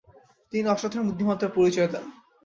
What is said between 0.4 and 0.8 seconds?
তিনি